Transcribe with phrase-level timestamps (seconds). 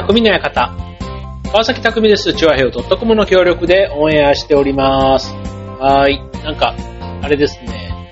[0.00, 0.70] 匠の館。
[1.52, 2.32] 川崎匠です。
[2.32, 5.34] チュアヘオ .com の協力でオンエアしております。
[5.78, 6.18] はい。
[6.42, 6.74] なんか、
[7.20, 8.08] あれですね。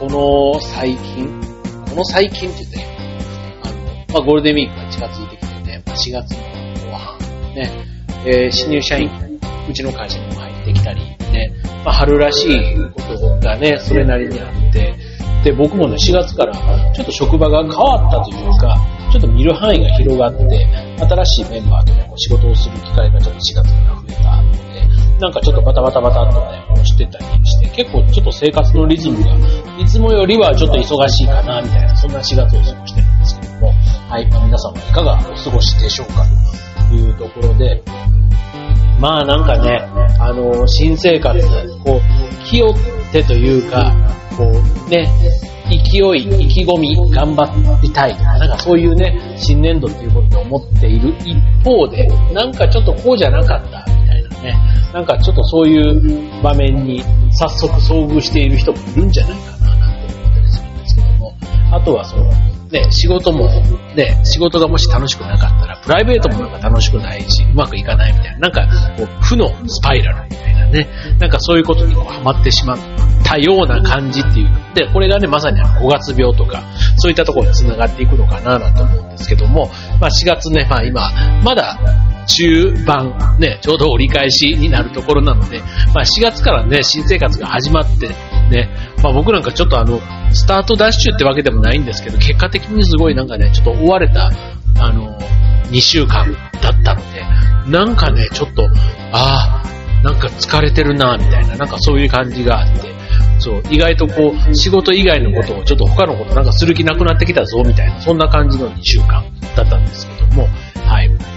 [0.00, 1.28] この最近、
[1.90, 2.86] この最近って言って、
[3.62, 3.74] あの、
[4.14, 7.18] まあ、ゴールデンウィークが近づいてきてね、まあ4月の後半、
[7.54, 7.70] ね、
[8.24, 9.10] えー新入社員、
[9.68, 11.00] うちの会社にも入ってきたり、
[11.30, 11.52] ね、
[11.84, 14.94] まあ、春らしいことがね、それなりにあって、
[15.44, 16.54] で、僕もね、4月から
[16.94, 20.66] ちょっと職場が変わったというか、ちょっと見る範囲が広がって、
[20.98, 24.58] 新しいメンバーとね、こう仕事をする機会がちょっと4月から増えたので、
[25.20, 29.30] なんかちょっとバタバタバタっとね、こうしてたりして、結構ちょっと生活のリズムが、
[29.78, 33.72] いつもよりはちょっと忙しいかな、みたいな、そんな4月を過ごしてるんですけども、
[34.08, 36.26] はい、まあ皆さんはいかがお過ごしでしょうか、
[36.88, 37.82] というところで、
[38.98, 41.38] まあなんかね、あの、新生活、
[41.84, 42.74] こう、気負っ
[43.12, 43.94] てというか、
[44.36, 45.08] こうね、
[45.70, 47.44] 勢い、意気込み、頑張
[47.82, 48.14] りたい。
[48.14, 51.34] とか、なんかそういうね、新年度っていうことを思っている一
[51.64, 54.54] 方で、なんかちょっとこうじゃなかった、みたいなね、
[54.92, 61.34] なんかちょっとそういう場面に早速遭遇している人もいるんじゃないかな、なんて思ったりするんですけども、
[61.72, 62.30] あとはその、
[62.74, 63.48] ね、仕事も、
[63.94, 68.66] ね、仕事がもし楽しくなかったら、プライベートもなんか楽しくないし、うまくいかないみたいな、なんか、
[68.96, 70.88] こう、負のスパイラルみたいなね、
[71.20, 72.78] なんかそういうことにこうハマってしまっ
[73.22, 74.48] たような感じっていう。
[74.74, 76.64] で、これがね、まさにあの5月病とか、
[76.96, 79.70] そういったところに繋がっていくのかななんて思うんですけども、
[80.00, 81.12] まあ4月ね、まあ今、
[81.44, 81.78] まだ、
[82.26, 85.60] 中盤、ね、ちょうど折り返しになるところなので、
[85.94, 88.08] まあ4月からね、新生活が始まって、
[88.50, 88.68] ね、
[89.02, 90.00] まあ僕なんかちょっとあの、
[90.32, 94.30] スタートダッシュってわけでもないんですけど、結果的にすごいなんかね、ちょっと追われた、
[94.80, 95.18] あの、
[95.70, 97.22] 2週間だったので、
[97.70, 98.68] なんかね、ちょっと、
[99.12, 102.92] ああ、なんか疲れてるな、みたいな、なんかそういう感じがあって、
[103.38, 109.24] そう、意外とこう、仕事以外のことをちょっと他のことなんかする気なくなってきたぞ、みたいな、そんな感じの2週間
[109.56, 110.48] だったんですけども、
[110.86, 111.33] はい。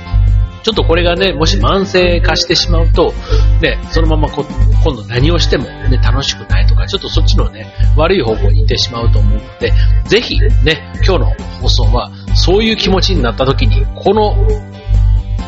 [0.67, 3.13] ちょっとこれがね、もし慢性化してしまうと、
[3.61, 4.45] ね、そのままこ
[4.83, 9.72] 今度何をしてもね、楽しくないとか、ちょっとそっちのね、悪い方向に行ってしまうと思うので、
[10.07, 11.25] ぜひね、今日の
[11.61, 14.35] 放送は、そういう気持ちになった時に、この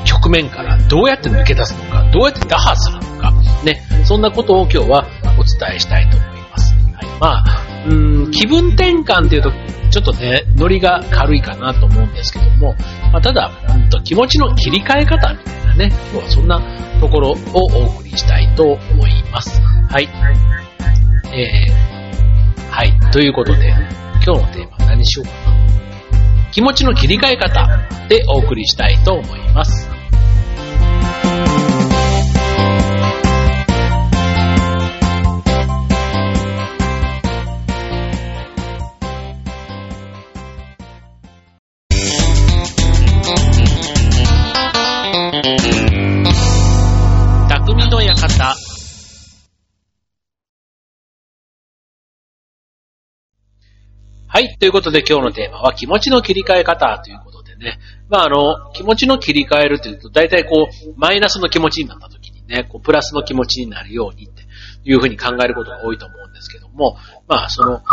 [0.05, 3.33] 局面からどうやって抜け出すのか、どうやって打破するのか、
[3.65, 5.05] ね、そんなことを今日は
[5.37, 6.73] お伝えしたいと思います。
[6.93, 7.93] はい、まあ、う
[8.29, 9.51] ん、気分転換っていうと、
[9.89, 12.75] ちょっとね、ノリが軽いかなと思うんですけども、
[13.11, 16.61] まあ、ただ、うんと、気持ちの切り替え方みたいなね、今日はそんな
[17.01, 17.65] ところをお
[17.97, 19.61] 送りしたいと思います。
[19.61, 20.07] はい。
[21.33, 22.99] えー、はい。
[23.11, 23.69] ということで、
[24.25, 25.31] 今日のテーマ何しようか？
[25.51, 26.51] な。
[26.51, 27.67] 気持ちの切り替え方
[28.07, 29.98] でお送りしたいと思います。
[54.39, 54.57] はい。
[54.57, 57.77] ということで今日のテーマは気持ちの切り替え方ということでね。
[58.07, 64.43] まああの、気持ちの切り替えるというと、大体こう、マイナスの気持ちになった時にね、こう、プラスの気持ちになるようにって
[64.85, 66.95] いうふうに考えることが多いと思うんですけども、
[67.27, 67.83] まあその、ま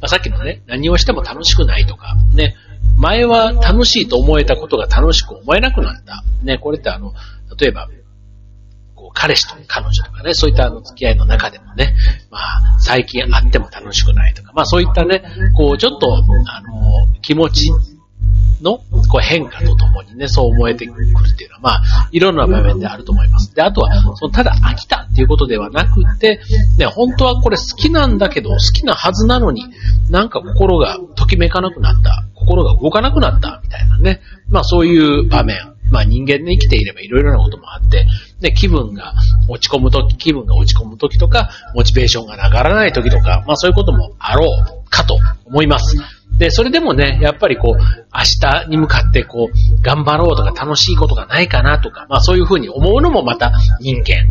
[0.00, 2.56] あ、さっきのね、何をしても楽しくないとか、ね、
[2.98, 6.24] 前は楽しいと思えたことが楽しく思えなくなった。
[6.42, 7.12] ね、これってあの、
[7.60, 7.88] 例えば、
[9.14, 11.94] 彼氏とか彼女とかね、そういったあの付き合いの中でもね、
[12.30, 15.22] まあ、最近会っても楽しくないとか、まあそういったね、
[15.56, 17.70] こう、ちょっと、あの、気持ち
[18.62, 18.78] の
[19.08, 23.54] こう変化とともにね、そう思えてくるっていうのは、まあ、いろんな場面であると思います。
[23.54, 26.40] で、あとは、そのただ飽きたっていうことではなくて、
[26.78, 29.64] ね、本当はこれ好きなんだけど、好きなはずなのに、
[30.08, 35.56] なんか心がときめかなくなった、心が動かなくなった、みたいなね、まあそういう場面。
[35.90, 38.06] まあ人間で生きていればいろいろなこともあって、
[38.42, 39.14] で、気分が
[39.48, 45.16] 落ち込むとき、気分が落ち込むときとか、モチベーションが上がらないときとか、まあそういうこともあろうかと
[45.46, 45.96] 思います。
[46.38, 47.80] で、それでもね、やっぱりこう、
[48.12, 54.26] 明日に向かってこう、頑張ろうとか楽しいことがないかなとか、まあそういうふうに思うのもまた人間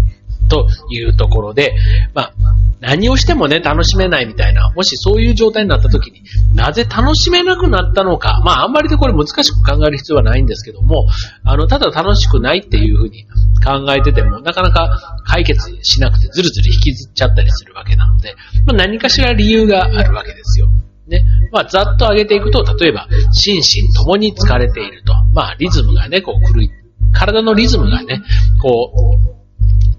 [0.51, 1.73] というところで、
[2.13, 2.33] まあ、
[2.81, 11.07] 何をしてもね、楽しめないみたいな、もしそういう状態になった時に、なぜ楽しめなくなったのか、まああんまりでこれ難しく考える必要はないんですけども、
[11.45, 13.25] あの、ただ楽しくないっていうふうに
[13.63, 20.67] 考えてても、なかなか解決しなくてずるずる引きずっちゃったりするわけなので、まあ何かしら理由があるわけですよ。
[21.07, 21.23] ね。
[21.51, 25.13] まあ、ざっと上げていくと、例えば、心身ともに疲れていると。
[25.33, 26.69] まあ、リズムがね、こう、狂い、
[27.13, 28.21] 体のリズムがね、
[28.61, 28.93] こ
[29.37, 29.40] う、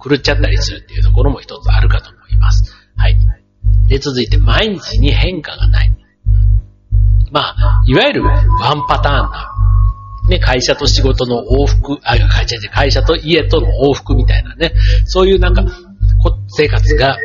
[0.03, 2.75] 狂っちゃったりするっていうところも一つあるかと思います。
[2.97, 3.17] はい。
[3.89, 5.93] で、続いて、毎日に変化がない。
[7.31, 8.35] まあ、いわゆるワ
[8.75, 9.53] ンパターンな
[10.29, 14.73] ね、会社と仕事の往復、あ、会社会社と家との往復みたいなね、
[15.05, 15.65] そういうなんか、
[16.49, 17.17] 生活が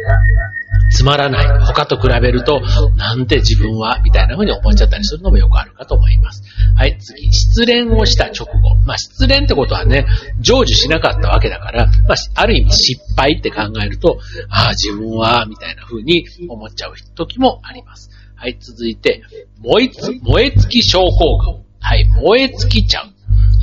[0.91, 1.65] つまらない。
[1.65, 2.61] 他と比べると、
[2.95, 6.43] なんて自分は、みたいな風に思っちゃったりするのもよくあるかと思います。
[6.75, 7.31] はい、次。
[7.31, 8.75] 失恋をした直後。
[8.85, 10.05] まあ、失恋ってことはね、
[10.41, 14.19] 成就しなかったわけだから、まあ、ある意味失敗って考えると、
[14.49, 18.09] ああ、自分は、みたいな風に思っちゃう時もあります。
[18.35, 19.23] はい、続いて、
[19.61, 21.67] 燃えつ、燃え尽き症候群。
[21.79, 23.07] はい、燃え尽きちゃう。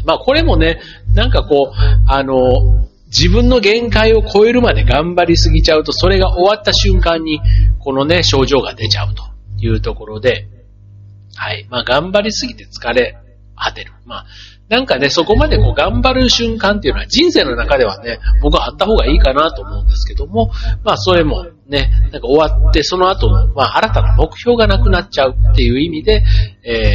[0.04, 0.80] まあ、これもね、
[1.14, 7.40] なんかこう、あの、自分の限界を超えるまで頑張りすぎちゃうと、それが終わった瞬間に、
[7.78, 9.22] このね、症状が出ちゃうと
[9.58, 10.48] いうところで、
[11.36, 11.66] はい。
[11.70, 13.16] まあ、頑張りすぎて疲れ
[13.56, 13.92] 果てる。
[14.04, 14.26] まあ、
[14.68, 20.50] なんかね、そこまでこう頑張る瞬間っていうのは人生の中ではね、僕はあった方がいいかなと思うんですけども、
[20.82, 26.24] まあ、それもね、なんか終わって、その後の、まあ、新たな目標がなくなっちゃうっていう意味で、
[26.64, 26.92] え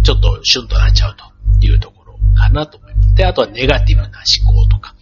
[0.00, 1.24] ー、ちょっとシュンとなっちゃうと
[1.66, 1.97] いうところ
[2.38, 3.14] かなと思います。
[3.14, 4.08] で、あとはネガティブな
[4.42, 4.94] 思考とか、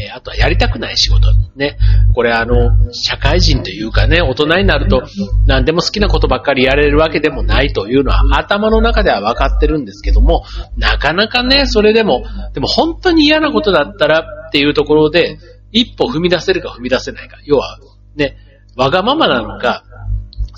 [0.00, 1.26] えあとはやりたくない仕事。
[1.56, 1.76] ね。
[2.14, 5.02] これあの、社会人というかね、大人になると
[5.46, 10.44] 何でも好きなことばっかりやれるわけでもないというのは頭の中では分かってるんですけども、
[10.76, 12.24] なかなかね、それでも、
[12.54, 15.38] でも本当に嫌なことだったらっていうところで、
[15.72, 17.38] 一歩踏み出せるか踏み出せないか。
[17.44, 17.78] 要は、
[18.14, 18.36] ね、
[18.76, 19.84] わがままなのか、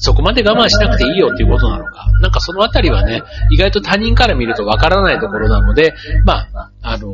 [0.02, 2.06] そこまで我慢しなくていいよっていうことなのか。
[2.20, 5.94] なんかそのあたりはね、意外と他人から見るとわからないところなので、
[6.24, 7.12] まあ、あの、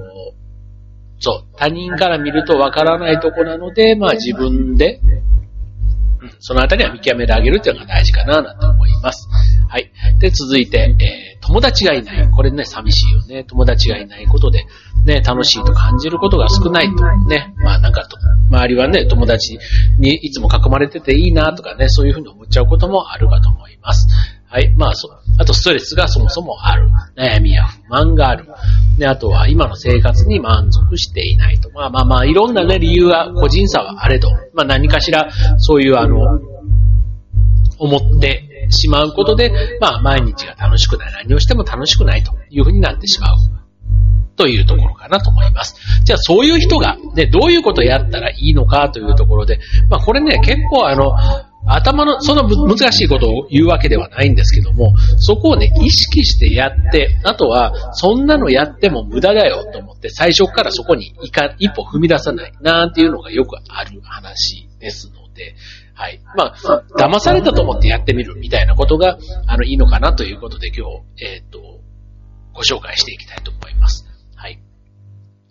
[1.19, 5.01] そう、他人から見るとわからないとこなので、まあ自分で、
[6.23, 9.29] うん、そのあたりは見極めてあげるっていうのが大事かな、なんて思います。
[9.69, 9.91] はい。
[10.21, 12.31] で、続いて、えー、友達がいない。
[12.31, 13.45] これね、寂しいよね。
[13.45, 14.67] 友達がいないことで、
[15.05, 17.05] ね、楽しいと感じることが少ないと。
[17.29, 18.17] ね、まあなんかと、
[18.51, 19.59] 周りはね、友達
[19.99, 24.09] にいつも囲まれてていいなとかね、そういうふうに思っちゃうこともあるかと思います。
[24.49, 24.73] はい。
[24.77, 26.89] まあ、そう、あとストレスがそもそもある。
[27.17, 28.47] 悩みや不満がある。
[28.99, 31.71] で、あとは今の生活に満足していないと。
[31.71, 35.29] まあまあまあ、いろんなね、理由は個人差はあれど、まあ何かしら、
[35.59, 36.17] そういうあの、
[37.79, 41.13] 思ってしまうことで、まあ毎日が楽しくない。
[41.13, 43.37] 何をしても楽しくないというふうになってしまう。
[44.37, 45.75] というところかなと思います。
[46.05, 49.59] じゃあそういう人が、ね、どういうことをやったらいいのかというところで、
[49.89, 51.13] まあこれね、結構あの、
[51.69, 61.13] 頭の、その難しいことを言うわけではないんですけども、そこをね、意識してやって、あとは、そんなのやっても無駄だよと思って、最初からそこに
[61.59, 65.55] 一歩踏み出さない、なんていうのがよくある話ですので、
[65.95, 66.21] はい。
[66.37, 71.61] まあ、騙されたと思ってやってみるみたいなことが、あの、いいのかなということで今日、えっ、ー、と、
[72.53, 74.07] ご紹介していきたいと思います。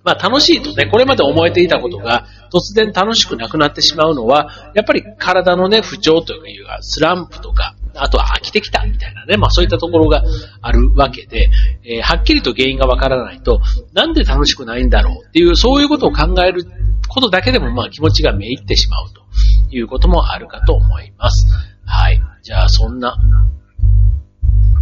[0.06, 10.24] まあ楽しいとね、これまで思えていたことが突然楽しくなくなってしまうのは、やっぱり体のね、不調というか、スランプとか、あとは飽きてきたみたいなね、まあそういったところが
[10.62, 11.50] あるわけで、
[11.84, 13.62] えー、はっきりと原因がわからないと、
[13.94, 16.66] なんで楽しくないんだろうっていう、そういうことを考える
[17.08, 19.25] ことだけでもまあ気持ちがめいってしまうと
[19.72, 21.46] いうこともあるかと思います。
[21.86, 22.22] はい。
[22.44, 23.18] じゃあそんな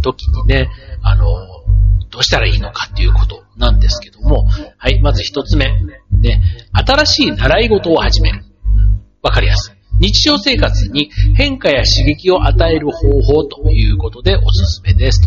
[0.02, 0.68] 時にね、
[1.02, 1.24] あの、
[2.10, 4.46] どうしたらいいのかっていうことなんですけども、
[4.76, 5.66] はい、まず一つ目。
[6.10, 6.40] ね、
[6.72, 8.44] 新しい習い事を始める。
[9.22, 9.74] わかりやすい。
[10.00, 15.20] 日常生活に変化や刺激を与える方法ということでおすすめです。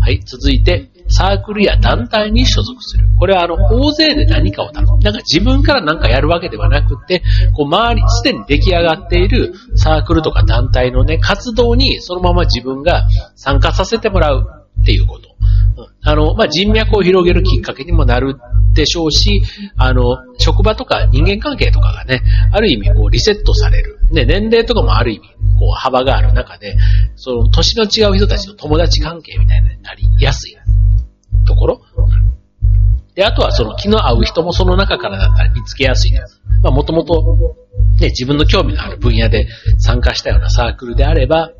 [0.00, 3.06] はい、続いて、サークルや団体に所属する。
[3.18, 4.98] これはあの、大勢で何かを頼む。
[5.00, 7.22] なんか自分から何かやるわけではなくて、
[7.54, 15.30] こう周り、すでに出来上がっているサークルとか団体のね、活動にそのまま自分が参加させてもらうっていうこと。
[16.02, 18.36] あの、まあ、人脈を広げるきっかけにもなる
[18.72, 19.42] でしょうし、
[19.76, 22.22] あの、職場とか人間関係とかがね、
[22.52, 23.98] ある意味こうリセットされる。
[24.10, 26.76] ね、年齢とかもある意味、こう幅がある中で、
[27.16, 30.56] その年の違う人たちの友達関係みたいになりやすい
[31.46, 31.80] ところ。
[33.14, 36.12] で、あとはその気の合う人もその中からだったら見つけやすい。
[36.62, 37.36] まあもともと、
[38.00, 39.46] ね、自分の興味のある分野で
[39.78, 41.50] 参加したようなサークルであれば、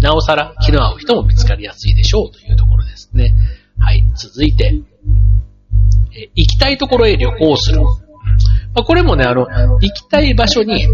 [0.00, 3.34] なおさら気の合う人も見つかりやすいでしょうというところですね。
[3.78, 4.02] はい。
[4.14, 4.74] 続いて、
[6.12, 7.80] え行きたいところへ旅行する。
[8.74, 9.46] ま、これもね、あの、
[9.80, 10.86] 行きたい場所に、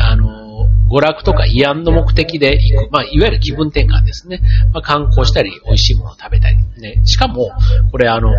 [0.00, 2.92] あの、娯楽とか慰安の目的で行く。
[2.92, 4.40] まあ、いわゆる気分転換ですね。
[4.72, 6.56] まあ、観光したり、美味しいものを食べたり。
[6.80, 7.00] ね。
[7.04, 7.50] しかも、
[7.90, 8.30] これあの、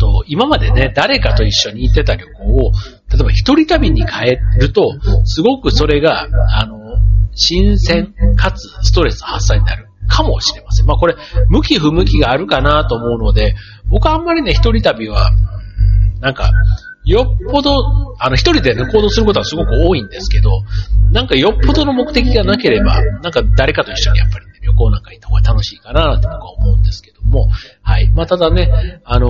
[0.00, 2.72] と、今までね、誰かと一緒に行ってた旅行を、
[3.12, 6.26] 例えば一人旅に変えると、すごくそれが、
[6.58, 6.79] あの、
[7.40, 10.86] 新鮮かつストレス発散になるかもしれません。
[10.86, 11.16] まあこれ、
[11.48, 13.54] 向き不向きがあるかなと思うので、
[13.88, 15.32] 僕はあんまりね、一人旅は、
[16.20, 16.50] なんか、
[17.04, 20.50] よっぽど、あの、一人でね、行動することはすごく多いんですけど、
[21.10, 27.48] なんかよっぽどの目的がなければ、なんか誰かと一緒にやっぱり、ね、旅行なんか行った方が楽しいかなって僕は思うんですけども、
[27.80, 28.10] はい。
[28.10, 29.28] まあ、ただね、あの、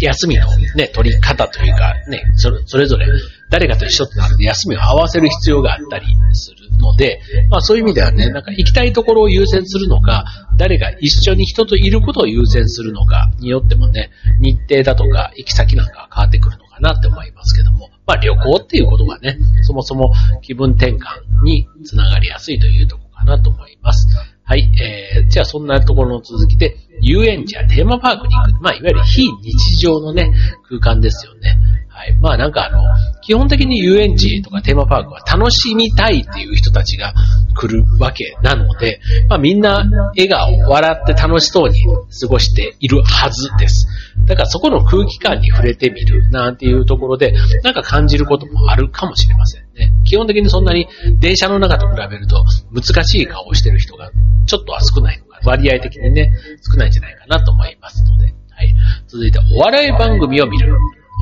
[0.00, 0.46] 休みの
[0.76, 3.06] ね、取り方というか、ね、それそれぞれ
[3.50, 10.24] 誰かと一緒となるんで休みを合わせる必要があったりするので、まあそういう意味ではね、なんか行きたいところを優先するのか、
[10.56, 20.12] 誰が一緒に人といることを優先するのかによってもね、日程だとか行き先なんか変わってくるのかなって思いますけども、まあ旅行っていうことがね、そもそも
[20.42, 20.98] 気分転換
[21.42, 24.06] につながりやすいというとこかなと思います。
[24.48, 28.62] はい、えー、じゃあそんなところの続きで、遊園地やテーマパークに行く。
[28.62, 30.32] まあ、いわゆる非日常のね、
[30.66, 31.58] 空間ですよね。
[31.98, 32.16] はい。
[32.20, 32.80] まあなんかあの、
[33.22, 37.12] 基本的に遊園地とかテーマパークは楽しみたいっていう人たちが
[37.56, 39.84] 来るわけなので、まあみんな
[40.16, 41.84] 笑顔、笑って楽しそうに
[42.20, 43.88] 過ごしているはずです。
[44.26, 49.92] だからそこの空気感に触れてみるなんていうところで、なんか感じることもあるかもしれませんね。
[50.04, 50.86] 基本的にそんなに
[51.18, 54.12] 電車の中と比べると難しい顔をしてる人が
[54.46, 58.32] ちょっとは少ないのか、割合的にね、少ないんじゃないかなと思いますので。
[58.58, 58.74] はい。
[59.06, 60.76] 続いて、お笑い番組を見る。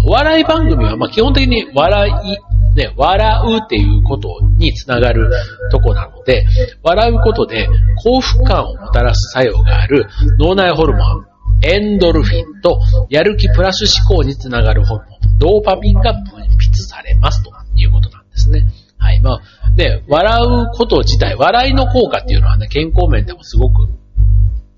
[0.04, 5.30] お笑い番組は、ま、基本的に笑い、ね、笑うっていうことにつながる
[5.70, 6.46] とこなので、
[6.82, 7.68] 笑うことで
[8.04, 10.06] 幸福感をもたらす作用がある
[10.38, 11.26] 脳内ホルモン、
[11.62, 18.64] エンドルフィンとやる気プラス思考につながるホルモン、ドーパミンが分泌されますということなんですね。
[18.98, 19.20] はい。
[19.20, 19.40] まあ、
[19.76, 23.88] で、笑うこと自体、笑いの効果っていうのはね、健康面でもすごく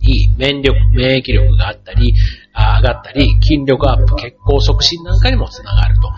[0.00, 2.12] いい免力、免疫力があったり、
[2.58, 6.08] 上がったり、筋力アップ、血行促進なんかにもつながると。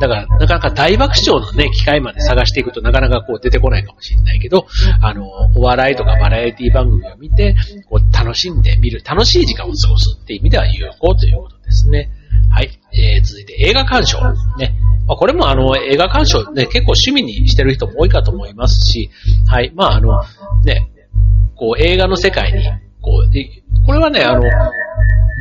[0.00, 4.66] だから、なかなか大爆笑のね、機会まで探していくとなかなかこう出てこないかもしれないけど、
[5.02, 7.54] あの、お笑いとかバラエティ番組を見て、
[7.88, 12.08] こう楽しんでみる、楽しい時間を過ごすっていう意味では有効ということですね。
[12.50, 12.70] はい。
[12.92, 14.18] えー、続いて映画鑑賞。
[14.56, 14.74] ね。
[15.06, 19.10] まあ、これもあの、映画鑑賞ね、結構趣味にしてる人も多いかと思いますし、
[19.46, 19.72] はい。
[19.74, 20.22] まああの、
[20.64, 20.90] ね、
[21.56, 22.64] こう映画の世界に、
[23.02, 24.42] こう、これはね、あの、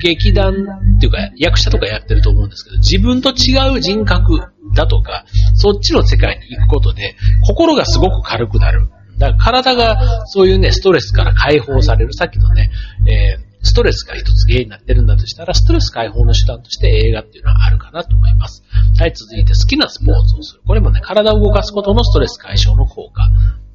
[0.01, 0.53] 劇団
[0.97, 4.39] っていうか役者とかやってると思うんですけど、自分と違う人格
[4.73, 5.25] だとか、
[5.55, 7.15] そっちの世界に行くことで、
[7.45, 8.89] 心がすごく軽くなる。
[9.17, 12.13] だから体がそういうね、ストレスから解放される。
[12.13, 12.71] さっきのね、
[13.05, 18.63] えー、ストレスが一つ原因になってるんだとしたら、ストレス解放の手段として映画っていうのはあるかなと思います。
[18.97, 20.61] はい、続いて好きなスポーツをする。
[20.65, 23.29] これもね、体を動かすことのストレス解消の効果。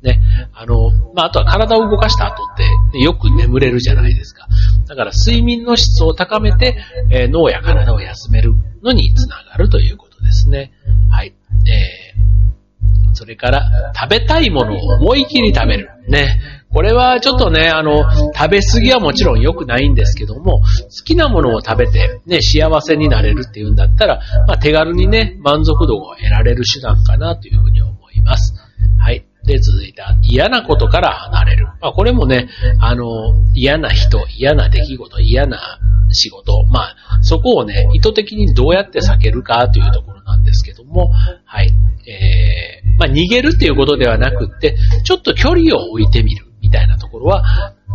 [0.05, 0.21] ね、
[0.53, 2.57] あの、まあ、あとは体を動かした後っ
[2.93, 4.47] て、よく眠れるじゃないですか。
[4.87, 6.77] だから睡眠の質を高めて、
[7.11, 10.73] えー、脳や体を休めるのにつながるということですね。
[11.11, 11.35] はい。
[11.67, 15.89] えー、それから、食べたいものを思い切り食べる。
[16.07, 16.39] ね。
[16.71, 20.65] これはちょっとね、あの、食べ過ぎはもちろん良くないんですけども、好
[21.05, 28.55] きなものを食べてね、幸せになれるっていうんだったら、まあ、手軽にね、満足度を得られる手段かなというふうに思います。
[28.99, 29.25] はい。
[29.45, 31.67] で、続いて、嫌なことから離れる。
[31.81, 32.49] まあ、これもね、
[32.81, 35.79] あの、嫌な人、嫌な出来事、嫌な
[36.11, 41.11] 仕事、まあ、そこをね、意図的にどうやって避けるかというところなんですけども、
[41.45, 41.71] はい。
[42.07, 46.47] えー、まあ、逃げるっていうことではなくって、ちょっと距離を置いてみる。
[46.65, 47.45] みたいなところは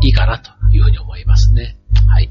[0.03, 1.75] いいかなというふうに思いますね。
[2.07, 2.29] はい。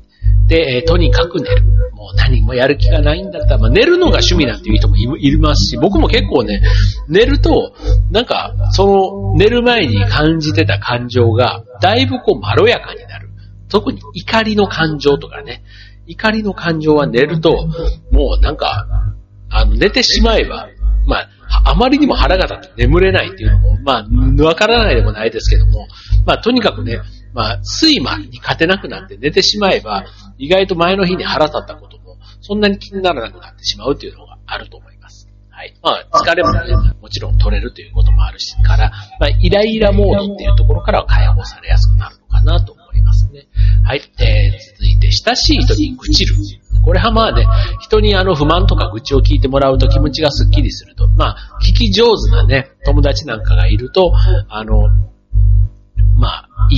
[0.48, 1.62] で、え、とにかく寝る。
[1.92, 6.62] もう何もやる気がないんだったら、まあ、寝るのが趣味なんていう人もいますし、僕も結構ね、
[7.08, 7.74] 寝ると、
[8.10, 13.28] なんか、その寝る前に感じてた感情が、だいぶこうまろやかになる。
[13.68, 15.62] 特に怒りの感情とかね、
[16.06, 17.66] 怒りの感情は寝ると、
[18.10, 18.86] もうなんか、
[19.50, 20.68] あの、寝てしまえば、
[21.06, 21.28] まあ、
[21.64, 25.86] あまりにも腹が立って眠れないっていうのも、まあ、わからないでもないですけども、
[26.26, 27.00] まあ、とにかくね、
[27.32, 30.04] まあ、睡魔に勝てなくなって寝てしまえば、
[30.38, 35.28] 意外と前の日に腹立ったことも、そんなに気にならなくなってしまうっていうのがあると思います。
[35.50, 35.74] はい。
[35.82, 36.60] まあ、疲れもね、
[37.00, 43.48] もちろん取れるということもあるし、から、まあ、イライラモードっていうところからは解放されやすくなるのかなと思いますね。
[43.82, 44.02] はい。
[44.20, 46.36] えー、続いて、親しい人に愚痴る。
[46.84, 47.46] これはまあね、
[47.80, 51.08] 人にあの不満とか愚痴を聞いてもらうと気持ちがスッキリすると。
[51.08, 54.12] まあ、聞き上手なね、友達なんかがいると、
[54.48, 54.90] あの、まあ、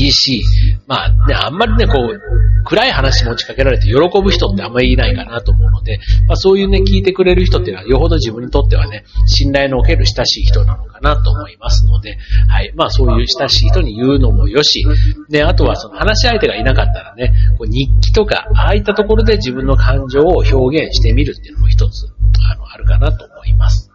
[0.04, 0.42] いいし、
[0.86, 12.72] まあね、あんまりね、こう、暗い話持ちかけられて喜ぶ人ってあんまりいないかなと思うので、まあそういうね、聞いてくれる人っていうのは、よほど自分にとってはね、信頼のおける親しい人なのかなと思いますので、はい。
[12.74, 14.84] まあそういう親しい人に言うのもよし、
[15.28, 22.06] ね、あとはその話し相手がいなかったらね、こう日記とか、ああいったところで自分の感情を表現してみるっていうのも一つ、
[22.50, 23.90] あの、あるかなと思います。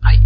[0.00, 0.20] はい。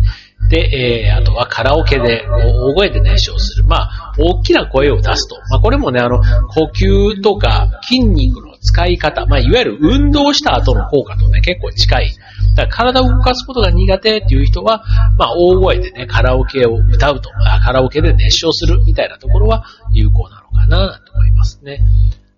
[0.51, 3.65] で、えー、あとはカラオケで大声で熱唱する。
[3.65, 5.37] まあ、大きな声を出すと。
[5.49, 12.11] まあ、これもね、あの、呼吸とか筋肉の使い方、まあ、いわゆる運動した後の効果とね、結構近い。
[12.57, 14.83] だから体を動かすことが苦手っていう人は、
[15.17, 17.31] まあ、大声でね、カラオケを歌うと、
[17.65, 21.81] カラオケで熱唱するみたいなところは有効なのかなと思いますね。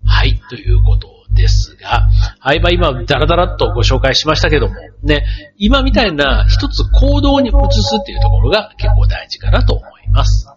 [0.04, 2.09] はい、ということですが、
[2.39, 5.25] はい、まあ今、ダラダラっとご紹介しましたけども、ね、
[5.57, 10.49] 今みたいな一つ行動に移すっていうところが結構大事かなと思います。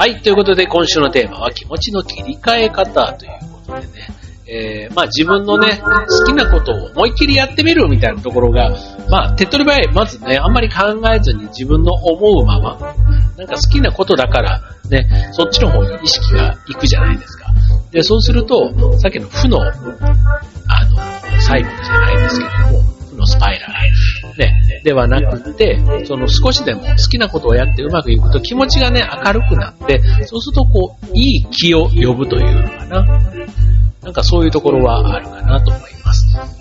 [0.00, 0.22] はい。
[0.22, 3.32] ということで、今週のテーマは気持ちの切り替え方という
[3.66, 3.92] ことでね、
[4.46, 8.74] えー、まあ自分のね、好きなことを思いっきりやってみるみたいなところが、
[9.10, 10.76] まあ手っ取り早い、まずね、あんまり考
[11.12, 12.78] えずに自分の思うまま、
[13.36, 17.46] なんか好きなことだから、ね、そっちの方に意識がいくじゃないですか。
[17.90, 19.72] で、そうすると、さっきの負の、あの、
[21.40, 33.06] サイクルじゃないですけども、負のスパイラル、ね、ではなくて、その少しでも好きなことをやってうまくいくと気持ちがね、明るくなって、そうするとこう、いい気を呼ぶというのかな。
[34.02, 35.89] なんかそういうところはあるかなと思います。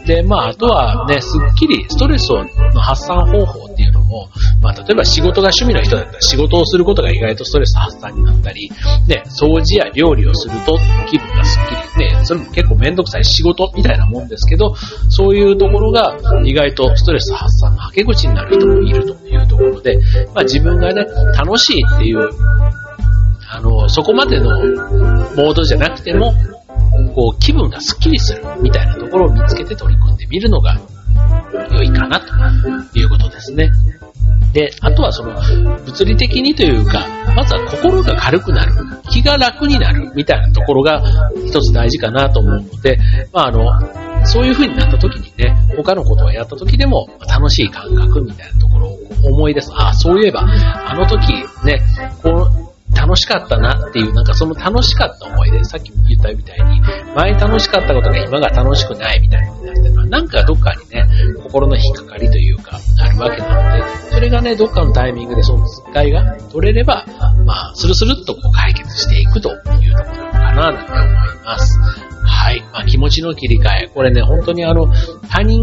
[0.10, 4.28] で、まあ、あとはね、すっきりストレスの発散方法っていうのも、
[4.60, 8.72] まあ、例えば仕事が趣味の人だったら仕事をすることが意外とストレス発散になったり、
[9.08, 14.74] ね、掃除や料理をすると気分がすっきり、ね、それも結構めんどくさい仕事みたいなもんですけど、
[15.10, 19.96] そういうところが意外とストレス発散のはけ口になる人もいるというところで、
[20.34, 21.06] まあ、自分がね、
[21.38, 22.28] 楽しいっていう、
[23.48, 24.58] あの、そこまでの
[25.36, 26.34] モードじゃなくても、
[27.10, 30.80] こう、気分がスッキリするみたいなところを見つけて取り組んでみるのが
[31.72, 33.72] 良いかなということですね。
[34.54, 35.34] で、あとはその、
[35.86, 38.74] 物理的にというか、まずは心が軽くなる、
[39.12, 41.02] 気が楽になるみたいなところが
[41.46, 42.98] 一つ大事かなと思うので、
[43.32, 49.72] まああの、そういう風になった時にね、他のことをやった時でも楽しい感覚みたいなところを思い出す。
[49.74, 51.32] ああ、そういえば、あの時
[51.64, 51.80] ね、
[52.24, 52.69] この、
[53.00, 56.82] 楽しかったなっていう、なんかその楽しかった思い出、さっきも言ったみたいに、
[57.16, 61.06] 前楽しかったことが今が楽しくないみたいになってるのは、なんかどっかにね、
[61.44, 67.06] 心の引っかかりというか、あるわけなので、それがね、どっかのタイミングでその使いが取れれば、
[67.46, 72.09] まあ、スルスルっとこう解決していくというところかな、なんて思います。
[72.50, 72.62] はい。
[72.62, 73.92] まあ、気持ちの切り替え。
[73.94, 74.88] これね、本当にあの、
[75.30, 75.62] 他人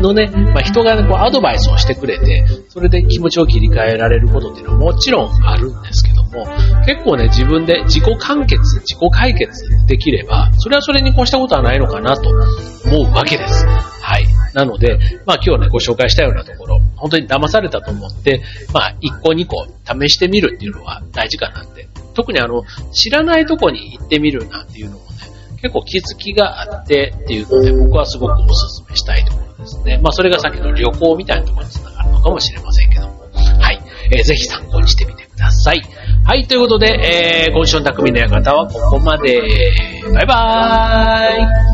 [0.00, 6.46] のね、まあ、人がね、こうアドバイスをしてくれて、それで気持ちを切り替えられることっていうのはもちろんあるんですけども、
[6.86, 13.66] 結構ね、自分で自己完結、自己解決できれば、それはそれに越したことはないのかなと思うわけです。
[13.66, 14.26] はい。
[14.54, 19.66] なので、まあ今日ね、ご紹介したようなところ、本当に騙されたと思って、まあ1個2個
[20.00, 21.88] 試してみるっていうのは大事かなって。
[22.14, 25.31] 特にあの、知らないとこに行ってみるなんていうのもね、
[25.62, 28.46] 結構気づきがあってっていうので、僕はすごくお勧
[28.90, 29.98] めしたいところですね。
[30.02, 33.22] まあそれがさっきの旅行みたいなところにつながるのかもしれませんけども。
[33.60, 33.80] はい。
[34.10, 35.80] えー、ぜひ参考にしてみてください。
[36.24, 39.72] はい、ということで、えー、今週の匠の館はここまで。
[40.12, 41.71] バイバーイ